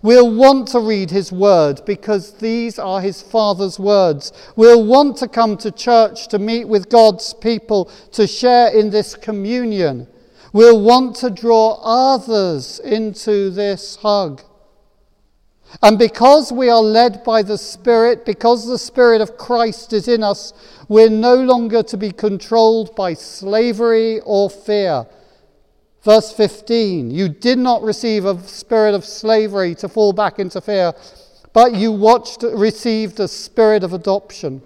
We'll 0.01 0.33
want 0.33 0.67
to 0.69 0.79
read 0.79 1.11
his 1.11 1.31
word 1.31 1.81
because 1.85 2.33
these 2.33 2.77
are 2.79 3.01
his 3.01 3.21
Father's 3.21 3.79
words. 3.79 4.33
We'll 4.55 4.85
want 4.85 5.17
to 5.17 5.27
come 5.27 5.57
to 5.57 5.71
church 5.71 6.27
to 6.29 6.39
meet 6.39 6.67
with 6.67 6.89
God's 6.89 7.33
people, 7.33 7.91
to 8.11 8.27
share 8.27 8.67
in 8.67 8.89
this 8.89 9.15
communion. 9.15 10.07
We'll 10.53 10.81
want 10.81 11.15
to 11.17 11.29
draw 11.29 11.79
others 11.83 12.79
into 12.79 13.49
this 13.49 13.97
hug. 13.97 14.41
And 15.81 15.99
because 15.99 16.51
we 16.51 16.69
are 16.69 16.81
led 16.81 17.23
by 17.23 17.41
the 17.41 17.57
Spirit, 17.57 18.25
because 18.25 18.67
the 18.67 18.77
Spirit 18.77 19.21
of 19.21 19.37
Christ 19.37 19.91
is 19.93 20.07
in 20.07 20.23
us, 20.23 20.53
we're 20.87 21.09
no 21.09 21.35
longer 21.35 21.83
to 21.83 21.97
be 21.97 22.11
controlled 22.11 22.95
by 22.95 23.13
slavery 23.13 24.21
or 24.21 24.49
fear. 24.49 25.05
Verse 26.05 26.31
15 26.31 27.09
You 27.09 27.27
did 27.27 27.57
not 27.57 27.81
receive 27.81 28.25
a 28.25 28.39
spirit 28.43 28.93
of 28.93 29.03
slavery 29.03 29.73
to 29.75 29.89
fall 29.89 30.13
back 30.13 30.37
into 30.37 30.61
fear, 30.61 30.93
but 31.51 31.73
you 31.73 31.91
watched, 31.91 32.43
received 32.43 33.19
a 33.19 33.27
spirit 33.27 33.83
of 33.83 33.91
adoption. 33.91 34.61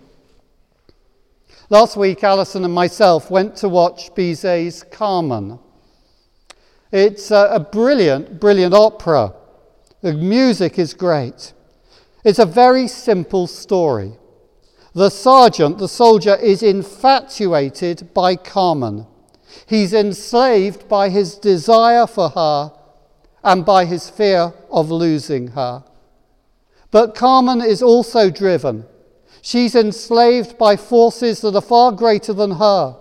Last 1.70 1.96
week, 1.96 2.24
Alison 2.26 2.66
and 2.66 2.74
myself 2.74 3.32
went 3.32 3.56
to 3.58 3.70
watch 3.70 4.14
Bizet's 4.16 4.84
Carmen. 4.84 5.60
It's 6.92 7.32
a, 7.32 7.50
a 7.54 7.60
brilliant, 7.60 8.40
brilliant 8.40 8.74
opera. 8.74 9.34
The 10.02 10.14
music 10.14 10.78
is 10.78 10.94
great. 10.94 11.54
It's 12.26 12.40
a 12.40 12.46
very 12.46 12.88
simple 12.88 13.48
story. 13.48 14.12
The 14.94 15.10
sergeant, 15.10 15.78
the 15.78 15.88
soldier, 15.88 16.36
is 16.36 16.64
infatuated 16.64 18.14
by 18.14 18.36
Carmen. 18.36 19.06
He's 19.66 19.94
enslaved 19.94 20.88
by 20.88 21.10
his 21.10 21.36
desire 21.36 22.08
for 22.08 22.30
her 22.30 22.72
and 23.44 23.66
by 23.66 23.86
his 23.86 24.10
fear 24.10 24.54
of 24.72 24.92
losing 24.92 25.50
her. 25.50 25.84
But 26.92 27.16
Carmen 27.16 27.62
is 27.62 27.82
also 27.82 28.30
driven. 28.30 28.86
She's 29.42 29.76
enslaved 29.76 30.58
by 30.58 30.76
forces 30.76 31.42
that 31.42 31.56
are 31.56 31.62
far 31.62 31.92
greater 31.92 32.34
than 32.34 32.52
her 32.52 32.98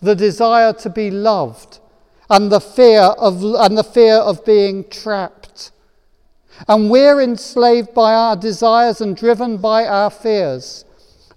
the 0.00 0.14
desire 0.14 0.72
to 0.72 0.90
be 0.90 1.10
loved 1.10 1.80
and 2.30 2.52
the 2.52 2.60
fear 2.60 3.00
of, 3.00 3.42
and 3.42 3.76
the 3.76 3.84
fear 3.84 4.14
of 4.14 4.44
being 4.44 4.88
trapped. 4.88 5.72
And 6.66 6.90
we're 6.90 7.20
enslaved 7.20 7.94
by 7.94 8.14
our 8.14 8.36
desires 8.36 9.00
and 9.00 9.16
driven 9.16 9.58
by 9.58 9.86
our 9.86 10.10
fears. 10.10 10.84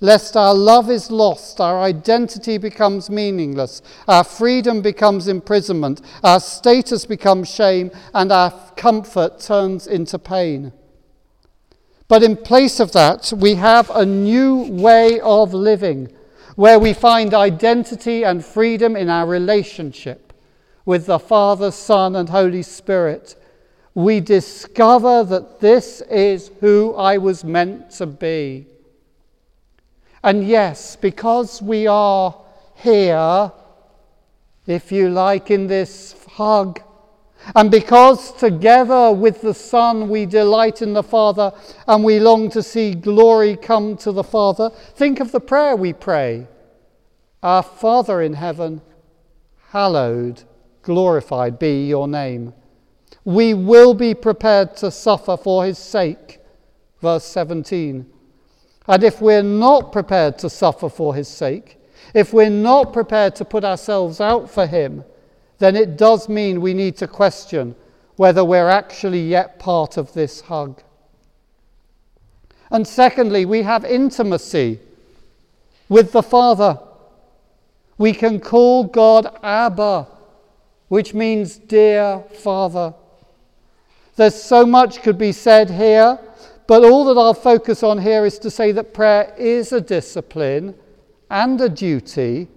Lest 0.02 0.36
our 0.36 0.54
love 0.54 0.90
is 0.90 1.10
lost, 1.10 1.62
our 1.62 1.80
identity 1.80 2.58
becomes 2.58 3.10
meaningless, 3.10 3.82
our 4.08 4.24
freedom 4.24 4.82
becomes 4.82 5.28
imprisonment, 5.28 6.02
our 6.24 6.40
status 6.40 7.06
becomes 7.06 7.50
shame, 7.50 7.92
and 8.14 8.32
our 8.32 8.52
comfort 8.76 9.40
turns 9.40 9.88
into 9.88 10.20
pain. 10.20 10.74
But 12.08 12.24
in 12.24 12.36
place 12.36 12.80
of 12.80 12.92
that, 12.92 13.32
we 13.38 13.56
have 13.56 13.90
a 13.92 14.06
new 14.06 14.64
way 14.72 15.20
of 15.22 15.54
living 15.54 16.12
where 16.56 16.80
we 16.80 16.94
find 16.94 17.34
identity 17.34 18.24
and 18.24 18.44
freedom 18.44 18.98
in 18.98 19.10
our 19.10 19.26
relationship 19.26 20.34
with 20.84 21.06
the 21.06 21.20
Father, 21.20 21.72
Son, 21.72 22.18
and 22.18 22.28
Holy 22.28 22.64
Spirit 22.64 23.36
we 23.94 24.20
discover 24.20 25.24
that 25.24 25.60
this 25.60 26.02
is 26.02 26.50
who 26.60 26.96
I 26.96 27.18
was 27.18 27.44
meant 27.44 27.92
to 27.92 28.06
be. 28.06 28.68
And 30.24 30.48
yes, 30.48 30.96
because 30.96 31.62
we 31.62 31.88
are 31.88 32.36
here, 32.76 33.52
if 34.68 34.92
you 34.92 35.10
like, 35.10 35.50
in 35.50 35.68
this 35.68 36.16
hug, 36.32 36.82
and 37.56 37.72
because 37.72 38.32
together 38.34 39.12
with 39.12 39.42
the 39.42 39.54
Son 39.54 40.10
we 40.10 40.28
delight 40.28 40.82
in 40.82 40.94
the 40.94 41.04
Father 41.04 41.52
and 41.88 42.04
we 42.04 42.20
long 42.20 42.50
to 42.52 42.62
see 42.62 42.94
glory 42.94 43.56
come 43.56 43.98
to 43.98 44.12
the 44.12 44.24
Father, 44.24 44.70
think 44.70 45.20
of 45.20 45.32
the 45.32 45.40
prayer 45.40 45.76
we 45.76 45.92
pray 45.94 46.48
Our 47.42 47.64
Father 47.64 48.22
in 48.22 48.34
heaven, 48.34 48.82
hallowed, 49.70 50.44
glorified 50.84 51.58
be 51.58 51.88
your 51.88 52.08
name. 52.08 52.54
We 53.26 53.56
will 53.56 53.96
be 53.96 54.14
prepared 54.14 54.78
to 54.78 54.92
suffer 54.92 55.36
for 55.38 55.66
his 55.66 55.80
sake. 55.80 56.40
Verse 57.02 57.26
17. 57.26 58.06
And 58.88 59.04
if 59.04 59.22
we're 59.22 59.44
not 59.44 59.92
prepared 59.92 60.40
to 60.40 60.50
suffer 60.50 60.90
for 60.90 61.16
his 61.16 61.28
sake, 61.28 61.78
if 62.14 62.34
we're 62.34 62.50
not 62.50 62.94
prepared 62.94 63.36
to 63.36 63.46
put 63.46 63.64
ourselves 63.64 64.20
out 64.20 64.50
for 64.50 64.66
him, 64.66 65.04
then 65.60 65.76
it 65.76 65.98
does 65.98 66.28
mean 66.28 66.62
we 66.62 66.74
need 66.74 66.98
to 66.98 67.08
question 67.08 67.76
whether 68.16 68.44
we're 68.44 68.70
actually 68.70 69.22
yet 69.22 69.60
part 69.60 69.98
of 69.98 70.14
this 70.14 70.42
hug. 70.42 70.82
And 72.70 72.88
secondly, 72.88 73.46
we 73.46 73.64
have 73.64 73.86
intimacy 73.86 74.80
with 75.90 76.12
the 76.12 76.24
Father. 76.24 76.80
We 77.98 78.14
can 78.14 78.40
call 78.40 78.86
God 78.86 79.38
Abba, 79.44 80.08
which 80.88 81.14
means 81.14 81.58
dear 81.58 82.24
Father. 82.34 82.94
There's 84.16 84.42
so 84.42 84.66
much 84.66 85.02
could 85.04 85.18
be 85.18 85.32
said 85.32 85.70
here, 85.70 86.20
but 86.68 86.84
all 86.84 87.06
that 87.06 87.20
I'll 87.20 87.34
focus 87.34 87.84
on 87.84 88.00
here 88.00 88.26
is 88.26 88.40
to 88.40 88.52
say 88.52 88.72
that 88.72 88.94
prayer 88.94 89.34
is 89.38 89.72
a 89.72 89.82
discipline 89.82 90.76
and 91.30 91.60
a 91.62 91.70
duty. 91.70 92.48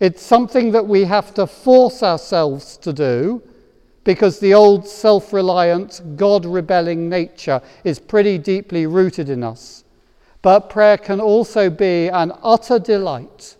It's 0.00 0.22
something 0.22 0.72
that 0.72 0.86
we 0.86 1.04
have 1.04 1.34
to 1.34 1.46
force 1.46 2.02
ourselves 2.02 2.76
to 2.78 2.92
do 2.92 3.42
because 4.04 4.38
the 4.38 4.54
old 4.54 4.86
self 4.86 5.32
reliant, 5.32 6.02
God 6.16 6.44
rebelling 6.44 7.08
nature 7.08 7.62
is 7.84 7.98
pretty 7.98 8.38
deeply 8.38 8.86
rooted 8.86 9.28
in 9.30 9.42
us. 9.42 9.84
But 10.42 10.68
prayer 10.68 10.98
can 10.98 11.20
also 11.20 11.70
be 11.70 12.08
an 12.08 12.32
utter 12.42 12.78
delight 12.78 13.56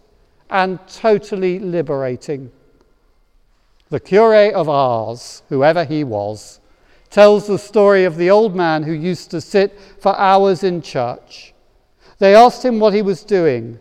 and 0.50 0.78
totally 0.86 1.58
liberating. 1.58 2.52
The 3.88 4.00
Curé 4.00 4.52
of 4.52 4.68
Ars, 4.68 5.42
whoever 5.48 5.84
he 5.84 6.04
was, 6.04 6.60
tells 7.14 7.46
the 7.46 7.56
story 7.56 8.02
of 8.02 8.16
the 8.16 8.28
old 8.28 8.56
man 8.56 8.82
who 8.82 8.90
used 8.90 9.30
to 9.30 9.40
sit 9.40 9.78
for 10.00 10.18
hours 10.18 10.64
in 10.64 10.82
church. 10.82 11.54
They 12.18 12.34
asked 12.34 12.64
him 12.64 12.80
what 12.80 12.92
he 12.92 13.02
was 13.02 13.22
doing. 13.22 13.78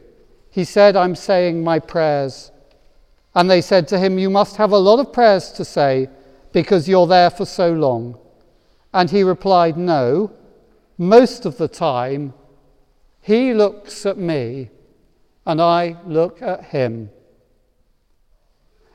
He 0.51 0.63
said, 0.63 0.95
I'm 0.95 1.15
saying 1.15 1.63
my 1.63 1.79
prayers. 1.79 2.51
And 3.33 3.49
they 3.49 3.59
said 3.59 3.87
to 3.87 3.97
him, 3.97 4.19
You 4.19 4.29
must 4.29 4.57
have 4.57 4.71
a 4.71 4.77
lot 4.77 4.99
of 4.99 5.11
prayers 5.11 5.51
to 5.53 5.65
say 5.65 6.09
because 6.51 6.87
you're 6.87 7.07
there 7.07 7.31
for 7.31 7.43
so 7.43 7.73
long. 7.73 8.19
And 8.93 9.09
he 9.09 9.23
replied, 9.23 9.77
No, 9.77 10.31
most 10.99 11.47
of 11.47 11.57
the 11.57 11.67
time, 11.67 12.35
he 13.19 13.51
looks 13.55 14.05
at 14.05 14.19
me 14.19 14.69
and 15.47 15.59
I 15.59 15.97
look 16.05 16.39
at 16.43 16.65
him. 16.65 17.09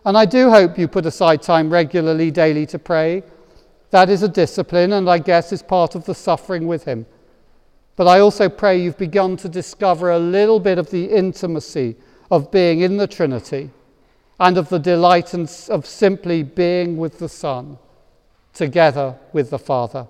And 0.05 0.17
I 0.17 0.27
do 0.27 0.49
hope 0.49 0.79
you 0.79 0.87
put 0.87 1.07
aside 1.07 1.43
time 1.43 1.71
regularly, 1.71 2.31
daily 2.31 2.67
to 2.67 2.79
pray. 2.79 3.25
That 3.91 4.11
is 4.11 4.23
a 4.23 4.29
discipline, 4.29 4.93
and 4.93 5.09
I 5.09 5.19
guess 5.19 5.53
is 5.53 5.63
part 5.63 5.95
of 5.95 6.05
the 6.05 6.15
suffering 6.15 6.67
with 6.67 6.85
Him. 6.85 7.07
But 7.97 8.07
I 8.07 8.21
also 8.21 8.49
pray 8.49 8.81
you've 8.81 8.99
begun 8.99 9.37
to 9.39 9.49
discover 9.49 10.11
a 10.11 10.19
little 10.19 10.61
bit 10.61 10.79
of 10.79 10.91
the 10.91 11.07
intimacy 11.07 11.97
of 12.31 12.51
being 12.51 12.81
in 12.81 12.99
the 12.99 13.07
Trinity 13.07 13.71
and 14.39 14.57
of 14.59 14.69
the 14.69 14.79
delight 14.79 15.35
of 15.35 15.87
simply 15.87 16.43
being 16.43 16.97
with 16.97 17.19
the 17.19 17.29
Son 17.29 17.79
together 18.53 19.17
with 19.33 19.51
the 19.51 19.59
Father. 19.59 20.07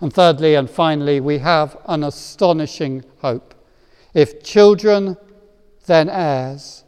And 0.00 0.12
thirdly 0.12 0.54
and 0.54 0.68
finally, 0.68 1.20
we 1.20 1.38
have 1.38 1.76
an 1.86 2.04
astonishing 2.04 3.04
hope. 3.18 3.54
If 4.14 4.42
children, 4.42 5.16
then 5.86 6.08
heirs, 6.08 6.84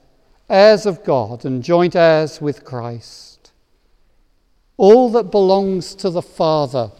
heirs 0.48 0.86
of 0.86 1.04
God 1.04 1.44
and 1.44 1.62
joint 1.62 1.94
heirs 1.94 2.40
with 2.40 2.64
Christ 2.64 3.29
all 4.80 5.10
that 5.10 5.30
belongs 5.30 5.94
to 5.94 6.08
the 6.08 6.22
Father, 6.22 6.90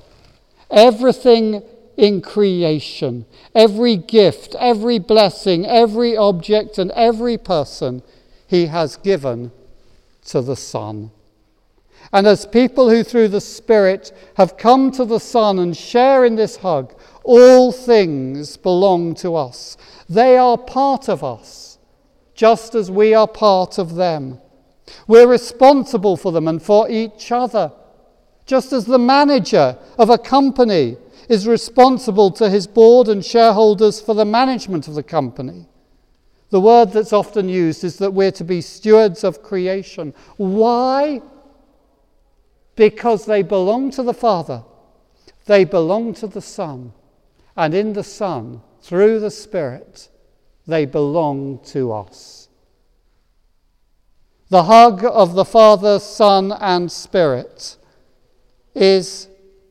everything 0.71 1.63
in 1.97 2.21
creation, 2.21 3.25
every 3.55 3.97
gift, 3.97 4.55
every 4.59 4.99
blessing, 4.99 5.65
every 5.65 6.15
object, 6.15 6.77
and 6.77 6.91
every 6.91 7.39
person 7.39 8.03
he 8.47 8.67
has 8.67 8.99
given 8.99 9.51
to 10.27 10.43
the 10.43 10.57
Son. 10.57 11.11
And 12.13 12.27
as 12.27 12.45
people 12.45 12.91
who 12.91 13.03
through 13.03 13.29
the 13.29 13.41
Spirit 13.41 14.13
have 14.37 14.59
come 14.59 14.91
to 14.91 15.07
the 15.07 15.19
Son 15.19 15.59
and 15.59 15.75
share 15.75 16.27
in 16.27 16.37
this 16.37 16.57
hug, 16.57 16.95
all 17.25 17.73
things 17.73 18.59
belong 18.59 19.15
to 19.15 19.37
us. 19.37 19.79
They 20.07 20.37
are 20.37 20.59
part 20.59 21.09
of 21.09 21.25
us, 21.25 21.79
just 22.35 22.75
as 22.75 22.91
we 22.91 23.15
are 23.15 23.27
part 23.27 23.79
of 23.79 23.95
them. 23.95 24.39
We're 25.07 25.29
responsible 25.29 26.17
for 26.17 26.33
them 26.33 26.49
and 26.49 26.63
for 26.63 26.89
each 26.91 27.33
other, 27.33 27.73
just 28.47 28.73
as 28.73 28.85
the 28.85 28.99
manager 28.99 29.77
of 29.99 30.11
a 30.11 30.19
company 30.19 30.97
is 31.29 31.47
responsible 31.47 32.31
to 32.33 32.51
his 32.51 32.67
board 32.67 33.09
and 33.09 33.25
shareholders 33.25 34.01
for 34.01 34.15
the 34.15 34.25
management 34.25 34.89
of 34.89 34.95
the 34.95 35.03
company. 35.03 35.67
The 36.51 36.61
word 36.61 36.93
that's 36.93 37.13
often 37.13 37.49
used 37.49 37.85
is 37.85 37.99
that 37.99 38.13
we're 38.13 38.33
to 38.33 38.45
be 38.45 38.61
stewards 38.61 39.23
of 39.23 39.43
creation. 39.43 40.13
Why? 40.37 41.23
Because 42.75 43.27
they 43.27 43.43
belong 43.43 43.91
to 43.93 44.03
the 44.03 44.15
Father, 44.15 44.65
they 45.47 45.65
belong 45.65 46.15
to 46.15 46.27
the 46.27 46.41
Son, 46.41 46.93
and 47.57 47.75
in 47.75 47.93
the 47.93 48.05
Son, 48.05 48.63
through 48.83 49.21
the 49.21 49.31
Spirit, 49.31 50.09
they 50.67 50.87
belong 50.87 51.61
to 51.67 51.93
us. 51.93 52.40
The 54.51 54.65
hug 54.65 55.05
of 55.05 55.35
the 55.35 55.45
Father, 55.45 56.01
Son, 56.01 56.51
and 56.51 56.91
Spirit 56.91 57.77
is 58.75 59.29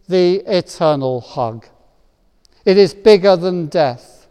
the 0.08 0.36
eternal 0.48 1.20
hug. 1.20 1.65
It 2.63 2.78
is 2.78 2.94
bigger 2.94 3.36
than 3.36 3.68
death. 3.68 4.28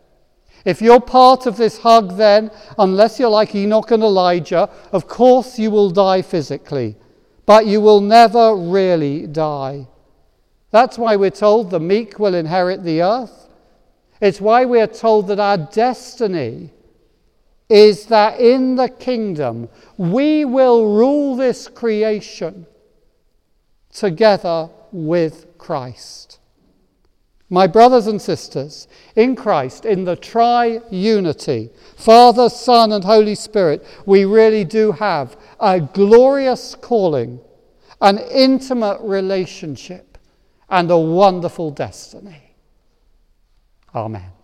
If 0.64 0.80
you're 0.80 1.00
part 1.00 1.44
of 1.44 1.58
this 1.58 1.78
hug, 1.78 2.16
then, 2.16 2.50
unless 2.78 3.20
you're 3.20 3.28
like 3.28 3.54
Enoch 3.54 3.90
and 3.90 4.02
Elijah, 4.02 4.70
of 4.90 5.06
course 5.06 5.58
you 5.58 5.70
will 5.70 5.90
die 5.90 6.22
physically, 6.22 6.96
but 7.44 7.66
you 7.66 7.82
will 7.82 8.00
never 8.00 8.56
really 8.56 9.26
die. 9.26 9.86
That's 10.70 10.96
why 10.96 11.16
we're 11.16 11.30
told 11.30 11.70
the 11.70 11.78
meek 11.78 12.18
will 12.18 12.34
inherit 12.34 12.84
the 12.84 13.02
earth. 13.02 13.48
It's 14.20 14.40
why 14.40 14.64
we 14.64 14.80
are 14.80 14.86
told 14.86 15.28
that 15.28 15.40
our 15.40 15.58
destiny 15.58 16.72
is 17.68 18.06
that 18.06 18.40
in 18.40 18.76
the 18.76 18.88
kingdom 18.88 19.68
we 19.96 20.44
will 20.44 20.94
rule 20.94 21.36
this 21.36 21.68
creation 21.68 22.66
together 23.92 24.70
with 24.92 25.46
Christ. 25.58 26.38
My 27.50 27.66
brothers 27.66 28.06
and 28.06 28.20
sisters, 28.20 28.88
in 29.16 29.34
Christ, 29.34 29.86
in 29.86 30.04
the 30.04 30.16
tri 30.16 30.80
unity, 30.90 31.70
Father, 31.96 32.50
Son, 32.50 32.92
and 32.92 33.02
Holy 33.02 33.34
Spirit, 33.34 33.86
we 34.04 34.26
really 34.26 34.64
do 34.64 34.92
have 34.92 35.36
a 35.58 35.80
glorious 35.80 36.74
calling, 36.74 37.40
an 38.02 38.18
intimate 38.18 39.00
relationship, 39.00 40.18
and 40.68 40.90
a 40.90 40.98
wonderful 40.98 41.70
destiny. 41.70 42.54
Amen. 43.94 44.37